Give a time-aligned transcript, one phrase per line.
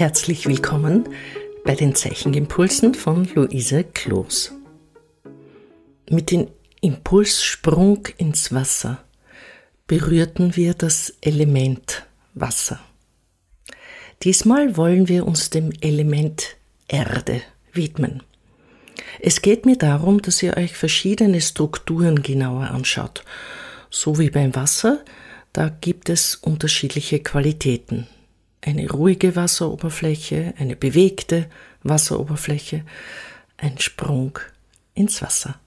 [0.00, 1.10] Herzlich willkommen
[1.62, 4.50] bei den Zeichenimpulsen von Luise Kloos.
[6.08, 6.48] Mit dem
[6.80, 9.04] Impulssprung ins Wasser
[9.86, 12.80] berührten wir das Element Wasser.
[14.22, 16.56] Diesmal wollen wir uns dem Element
[16.88, 17.42] Erde
[17.74, 18.22] widmen.
[19.20, 23.22] Es geht mir darum, dass ihr euch verschiedene Strukturen genauer anschaut.
[23.90, 25.04] So wie beim Wasser,
[25.52, 28.06] da gibt es unterschiedliche Qualitäten.
[28.62, 31.48] Eine ruhige Wasseroberfläche, eine bewegte
[31.82, 32.84] Wasseroberfläche,
[33.56, 34.38] ein Sprung
[34.94, 35.58] ins Wasser.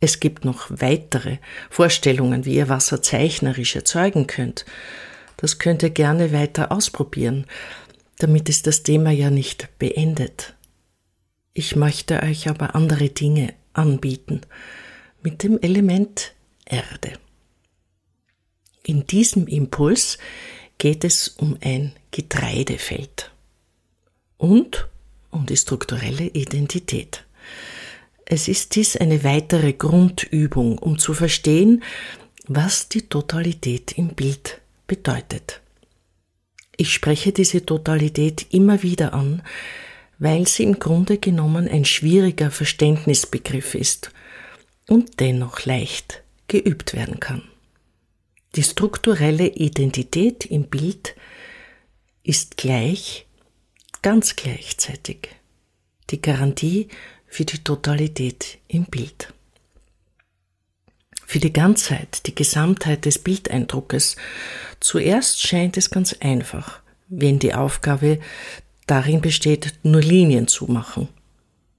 [0.00, 4.64] Es gibt noch weitere Vorstellungen, wie ihr Wasser zeichnerisch erzeugen könnt.
[5.36, 7.46] Das könnt ihr gerne weiter ausprobieren.
[8.18, 10.54] Damit ist das Thema ja nicht beendet.
[11.52, 14.42] Ich möchte euch aber andere Dinge anbieten
[15.22, 16.32] mit dem Element
[16.64, 17.12] Erde.
[18.84, 20.18] In diesem Impuls
[20.80, 23.30] geht es um ein Getreidefeld
[24.38, 24.88] und
[25.30, 27.24] um die strukturelle Identität.
[28.24, 31.84] Es ist dies eine weitere Grundübung, um zu verstehen,
[32.48, 35.60] was die Totalität im Bild bedeutet.
[36.78, 39.42] Ich spreche diese Totalität immer wieder an,
[40.18, 44.12] weil sie im Grunde genommen ein schwieriger Verständnisbegriff ist
[44.88, 47.49] und dennoch leicht geübt werden kann.
[48.56, 51.14] Die strukturelle Identität im Bild
[52.24, 53.26] ist gleich,
[54.02, 55.28] ganz gleichzeitig,
[56.10, 56.88] die Garantie
[57.28, 59.32] für die Totalität im Bild.
[61.26, 64.16] Für die Ganzheit, die Gesamtheit des Bildeindruckes,
[64.80, 68.18] zuerst scheint es ganz einfach, wenn die Aufgabe
[68.88, 71.08] darin besteht, nur Linien zu machen.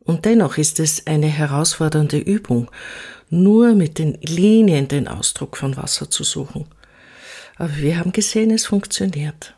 [0.04, 2.70] Und dennoch ist es eine herausfordernde Übung,
[3.30, 6.66] nur mit den Linien den Ausdruck von Wasser zu suchen.
[7.56, 9.56] Aber wir haben gesehen, es funktioniert.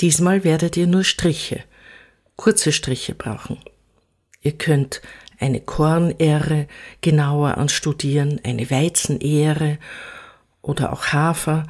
[0.00, 1.62] Diesmal werdet ihr nur Striche,
[2.36, 3.58] kurze Striche brauchen.
[4.40, 5.02] Ihr könnt
[5.38, 6.66] eine Kornähre
[7.00, 9.78] genauer anstudieren, eine Weizenähre
[10.62, 11.66] oder auch Hafer,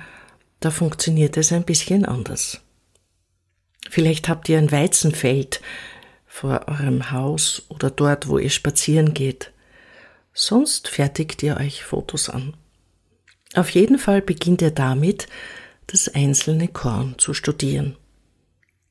[0.60, 2.60] da funktioniert es ein bisschen anders.
[3.90, 5.60] Vielleicht habt ihr ein Weizenfeld
[6.32, 9.52] vor eurem Haus oder dort, wo ihr spazieren geht.
[10.32, 12.54] Sonst fertigt ihr euch Fotos an.
[13.54, 15.28] Auf jeden Fall beginnt ihr damit,
[15.88, 17.96] das einzelne Korn zu studieren.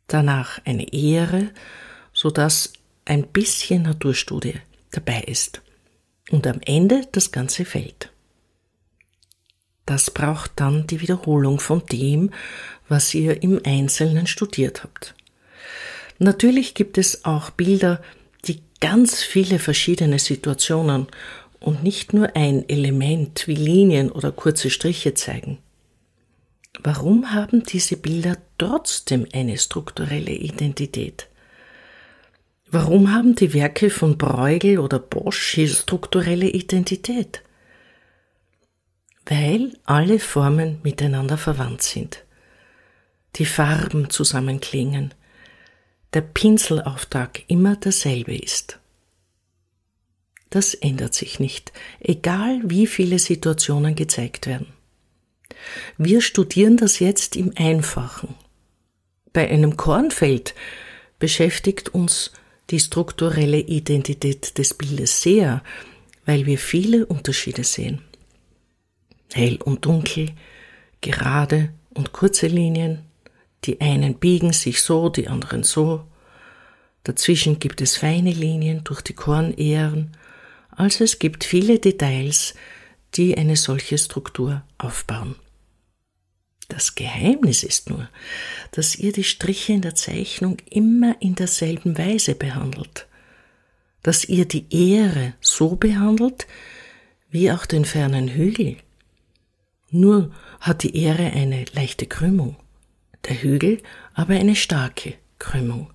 [0.05, 1.49] Danach eine Ehre,
[2.13, 2.73] so dass
[3.05, 4.59] ein bisschen Naturstudie
[4.91, 5.63] dabei ist.
[6.29, 8.11] Und am Ende das ganze Feld.
[9.87, 12.29] Das braucht dann die Wiederholung von dem,
[12.87, 15.15] was ihr im Einzelnen studiert habt.
[16.21, 17.99] Natürlich gibt es auch Bilder,
[18.45, 21.07] die ganz viele verschiedene Situationen
[21.59, 25.57] und nicht nur ein Element wie Linien oder kurze Striche zeigen.
[26.83, 31.27] Warum haben diese Bilder trotzdem eine strukturelle Identität?
[32.69, 37.41] Warum haben die Werke von Bruegel oder Bosch hier strukturelle Identität?
[39.25, 42.23] Weil alle Formen miteinander verwandt sind
[43.37, 45.13] die Farben zusammenklingen,
[46.13, 48.79] der Pinselauftrag immer derselbe ist.
[50.49, 54.67] Das ändert sich nicht, egal wie viele Situationen gezeigt werden.
[55.97, 58.35] Wir studieren das jetzt im Einfachen.
[59.31, 60.53] Bei einem Kornfeld
[61.19, 62.31] beschäftigt uns
[62.69, 65.63] die strukturelle Identität des Bildes sehr,
[66.25, 68.01] weil wir viele Unterschiede sehen.
[69.33, 70.31] Hell und dunkel,
[70.99, 72.99] gerade und kurze Linien,
[73.65, 76.05] die einen biegen sich so, die anderen so.
[77.03, 80.15] Dazwischen gibt es feine Linien durch die Kornähren,
[80.71, 82.55] also es gibt viele Details,
[83.15, 85.35] die eine solche Struktur aufbauen.
[86.69, 88.07] Das Geheimnis ist nur,
[88.71, 93.07] dass ihr die Striche in der Zeichnung immer in derselben Weise behandelt,
[94.03, 96.47] dass ihr die Ähre so behandelt,
[97.29, 98.77] wie auch den fernen Hügel.
[99.89, 102.55] Nur hat die Ähre eine leichte Krümmung
[103.25, 103.81] der Hügel
[104.13, 105.91] aber eine starke Krümmung.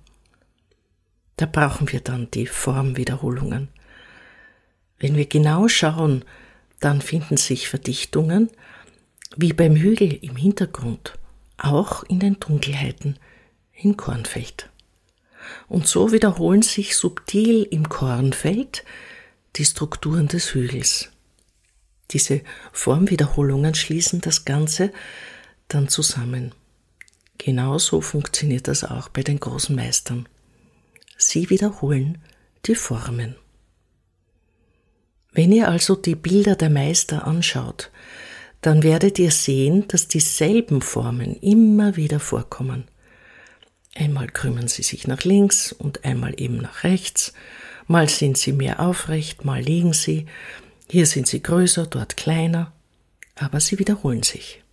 [1.37, 3.69] Da brauchen wir dann die Formwiederholungen.
[4.99, 6.25] Wenn wir genau schauen,
[6.79, 8.49] dann finden sich Verdichtungen,
[9.35, 11.13] wie beim Hügel im Hintergrund,
[11.57, 13.19] auch in den Dunkelheiten
[13.73, 14.69] im Kornfeld.
[15.67, 18.83] Und so wiederholen sich subtil im Kornfeld
[19.55, 21.09] die Strukturen des Hügels.
[22.11, 22.41] Diese
[22.71, 24.91] Formwiederholungen schließen das Ganze
[25.67, 26.53] dann zusammen.
[27.37, 30.27] Genauso funktioniert das auch bei den großen Meistern.
[31.17, 32.17] Sie wiederholen
[32.65, 33.35] die Formen.
[35.31, 37.91] Wenn ihr also die Bilder der Meister anschaut,
[38.61, 42.85] dann werdet ihr sehen, dass dieselben Formen immer wieder vorkommen.
[43.95, 47.33] Einmal krümmen sie sich nach links und einmal eben nach rechts.
[47.87, 50.25] Mal sind sie mehr aufrecht, mal liegen sie.
[50.89, 52.73] Hier sind sie größer, dort kleiner.
[53.35, 54.63] Aber sie wiederholen sich.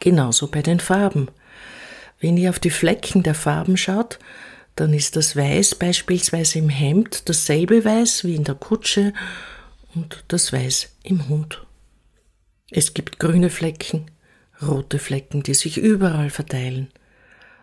[0.00, 1.28] Genauso bei den Farben.
[2.18, 4.18] Wenn ihr auf die Flecken der Farben schaut,
[4.76, 9.12] dann ist das Weiß beispielsweise im Hemd dasselbe Weiß wie in der Kutsche
[9.94, 11.66] und das Weiß im Hund.
[12.70, 14.10] Es gibt grüne Flecken,
[14.62, 16.88] rote Flecken, die sich überall verteilen.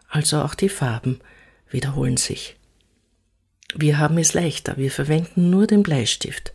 [0.09, 1.19] Also auch die Farben
[1.69, 2.55] wiederholen sich.
[3.75, 6.53] Wir haben es leichter, wir verwenden nur den Bleistift,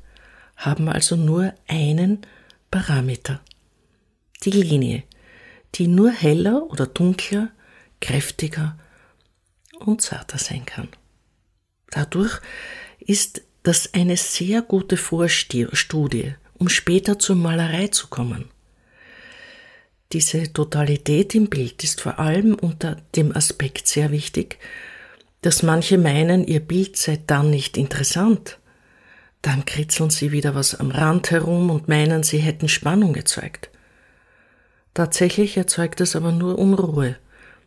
[0.57, 2.21] haben also nur einen
[2.71, 3.41] Parameter,
[4.45, 5.03] die Linie,
[5.75, 7.51] die nur heller oder dunkler,
[8.01, 8.79] kräftiger
[9.79, 10.89] und zarter sein kann.
[11.91, 12.41] Dadurch
[12.99, 18.51] ist das eine sehr gute Vorstudie, um später zur Malerei zu kommen.
[20.13, 24.59] Diese Totalität im Bild ist vor allem unter dem Aspekt sehr wichtig,
[25.41, 28.59] dass manche meinen, ihr Bild sei dann nicht interessant.
[29.41, 33.72] Dann kritzeln sie wieder was am Rand herum und meinen, sie hätten Spannung erzeugt.
[34.95, 37.17] Tatsächlich erzeugt es aber nur Unruhe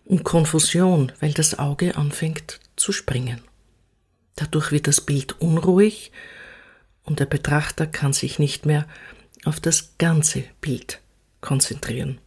[0.06, 3.42] und Konfusion, weil das Auge anfängt zu springen.
[4.36, 6.12] Dadurch wird das Bild unruhig
[7.04, 8.86] und der Betrachter kann sich nicht mehr
[9.44, 11.00] auf das ganze Bild
[11.42, 12.20] konzentrieren.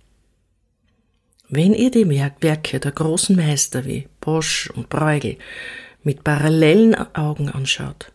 [1.49, 5.39] Wenn ihr die Werke der großen Meister wie Bosch und Bruegel
[6.03, 8.13] mit parallelen Augen anschaut,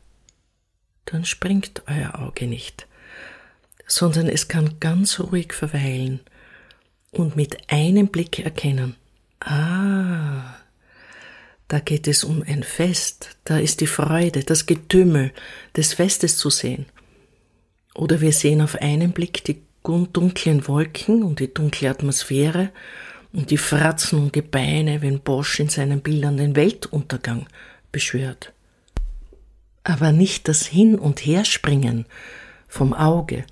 [1.06, 2.88] dann springt euer Auge nicht,
[3.88, 6.20] sondern es kann ganz ruhig verweilen
[7.14, 8.96] und mit einem Blick erkennen,
[9.40, 10.56] ah,
[11.68, 15.32] da geht es um ein Fest, da ist die Freude, das Getümmel
[15.76, 16.86] des Festes zu sehen.
[17.96, 22.70] Oder wir sehen auf einen Blick die dunklen Wolken und die dunkle Atmosphäre
[23.34, 27.48] und die Fratzen und Gebeine, wenn Bosch in seinen Bildern den Weltuntergang
[27.92, 28.54] beschwört.
[29.84, 32.06] Aber nicht das Hin- und Herspringen
[32.68, 33.46] vom Auge,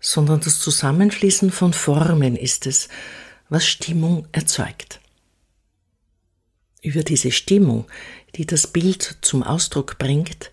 [0.00, 2.88] sondern das Zusammenfließen von Formen ist es,
[3.48, 5.00] was Stimmung erzeugt.
[6.82, 7.86] Über diese Stimmung,
[8.36, 10.52] die das Bild zum Ausdruck bringt,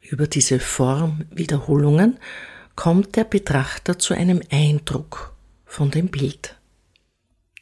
[0.00, 2.18] über diese Formwiederholungen,
[2.74, 5.34] kommt der Betrachter zu einem Eindruck
[5.64, 6.56] von dem Bild.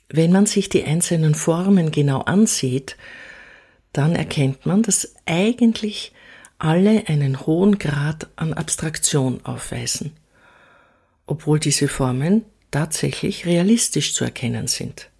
[0.08, 2.96] Wenn man sich die einzelnen Formen genau ansieht,
[3.92, 6.12] dann erkennt man, dass eigentlich
[6.58, 10.12] alle einen hohen Grad an Abstraktion aufweisen,
[11.26, 15.10] obwohl diese Formen tatsächlich realistisch zu erkennen sind.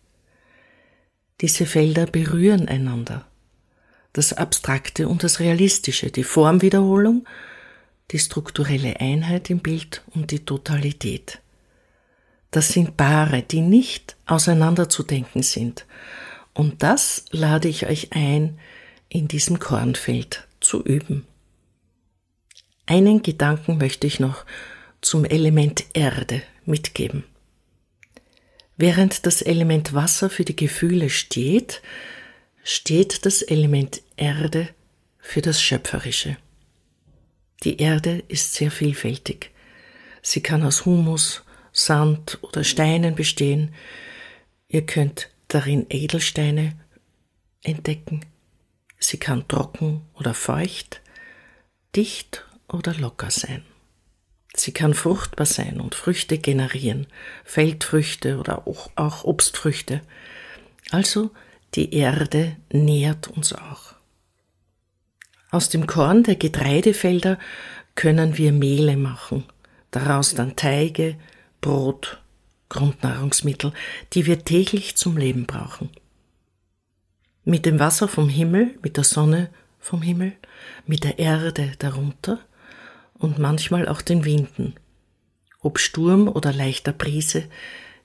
[1.41, 3.27] Diese Felder berühren einander.
[4.13, 7.27] Das Abstrakte und das Realistische, die Formwiederholung,
[8.11, 11.41] die strukturelle Einheit im Bild und die Totalität.
[12.51, 15.87] Das sind Paare, die nicht auseinanderzudenken sind.
[16.53, 18.59] Und das lade ich euch ein,
[19.09, 21.27] in diesem Kornfeld zu üben.
[22.87, 24.45] Einen Gedanken möchte ich noch
[25.05, 27.25] zum Element Erde mitgeben.
[28.77, 31.83] Während das Element Wasser für die Gefühle steht,
[32.65, 34.69] steht das Element Erde
[35.19, 36.37] für das Schöpferische.
[37.63, 39.51] Die Erde ist sehr vielfältig.
[40.23, 41.43] Sie kann aus Humus,
[41.73, 43.75] Sand oder Steinen bestehen.
[44.69, 46.77] Ihr könnt darin Edelsteine
[47.63, 48.25] entdecken.
[48.99, 51.03] Sie kann trocken oder feucht,
[51.95, 53.65] dicht oder locker sein.
[54.57, 57.09] Sie kann fruchtbar sein und Früchte generieren,
[57.45, 60.01] Feldfrüchte oder auch Obstfrüchte.
[60.91, 61.31] Also
[61.75, 63.95] die Erde nährt uns auch.
[65.51, 67.39] Aus dem Korn der Getreidefelder
[67.97, 69.45] können wir Mehle machen,
[69.91, 71.17] daraus dann Teige,
[71.61, 72.21] Brot,
[72.69, 73.73] Grundnahrungsmittel,
[74.13, 75.91] die wir täglich zum Leben brauchen.
[77.45, 80.33] Mit dem Wasser vom Himmel, mit der Sonne vom Himmel,
[80.87, 82.39] mit der Erde darunter
[83.19, 84.75] und manchmal auch den Winden,
[85.61, 87.49] ob Sturm oder leichter Brise,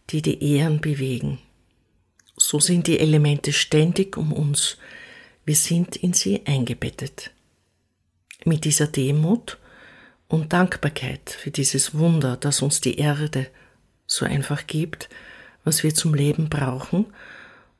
[0.09, 1.39] die die Ähren bewegen.
[2.37, 4.77] So sind die Elemente ständig um uns,
[5.45, 7.31] wir sind in sie eingebettet.
[8.45, 9.57] Mit dieser Demut
[10.27, 13.47] und Dankbarkeit für dieses Wunder, das uns die Erde
[14.05, 15.09] so einfach gibt,
[15.63, 17.07] was wir zum Leben brauchen,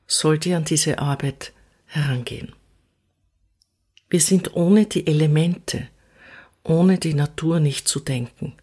[0.06, 1.52] sollt ihr an diese Arbeit
[1.86, 2.52] herangehen.
[4.08, 5.88] Wir sind ohne die Elemente,
[6.64, 8.54] ohne die Natur nicht zu denken.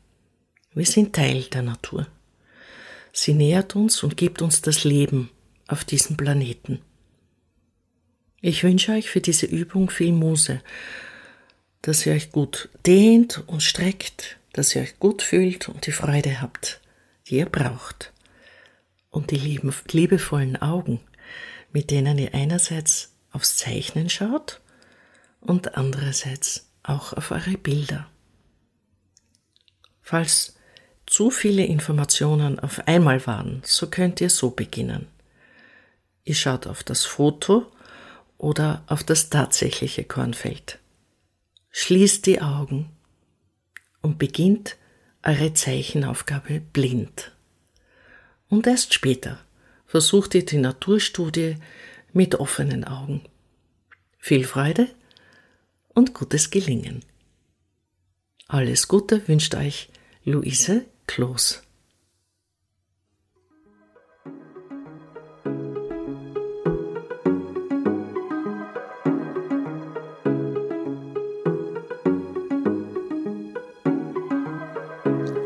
[0.73, 2.07] Wir sind Teil der Natur.
[3.11, 5.31] Sie nährt uns und gibt uns das Leben
[5.67, 6.81] auf diesem Planeten.
[8.41, 10.61] Ich wünsche euch für diese Übung viel Muse,
[11.81, 16.41] dass ihr euch gut dehnt und streckt, dass ihr euch gut fühlt und die Freude
[16.41, 16.81] habt,
[17.27, 18.13] die ihr braucht.
[19.09, 19.59] Und die
[19.91, 20.99] liebevollen Augen,
[21.71, 24.61] mit denen ihr einerseits aufs Zeichnen schaut
[25.41, 28.07] und andererseits auch auf eure Bilder.
[30.01, 30.55] Falls
[31.05, 35.07] zu viele Informationen auf einmal waren, so könnt ihr so beginnen.
[36.23, 37.71] Ihr schaut auf das Foto
[38.37, 40.79] oder auf das tatsächliche Kornfeld.
[41.71, 42.89] Schließt die Augen
[44.01, 44.77] und beginnt
[45.23, 47.31] eure Zeichenaufgabe blind.
[48.49, 49.39] Und erst später
[49.85, 51.57] versucht ihr die Naturstudie
[52.13, 53.23] mit offenen Augen.
[54.19, 54.89] Viel Freude
[55.97, 57.03] und gutes Gelingen.
[58.47, 59.89] Alles Gute wünscht euch
[60.23, 61.63] Luise Kloß.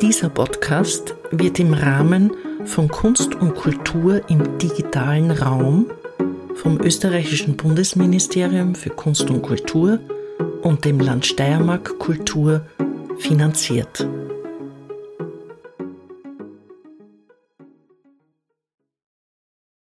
[0.01, 2.31] Dieser Podcast wird im Rahmen
[2.65, 5.89] von Kunst und Kultur im digitalen Raum
[6.55, 10.01] vom österreichischen Bundesministerium für Kunst und Kultur
[10.62, 12.65] und dem Land Steiermark Kultur
[13.20, 14.08] finanziert.